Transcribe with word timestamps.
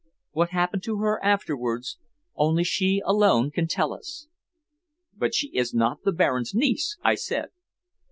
What 0.31 0.49
happened 0.49 0.81
to 0.85 0.97
her 0.97 1.23
afterwards 1.23 1.99
only 2.35 2.63
she 2.63 3.03
alone 3.05 3.51
can 3.51 3.67
tell 3.67 3.93
us." 3.93 4.27
"But 5.15 5.35
she 5.35 5.49
is 5.49 5.75
not 5.75 6.01
the 6.01 6.11
Baron's 6.11 6.55
niece?" 6.55 6.97
I 7.03 7.13
said. 7.13 7.49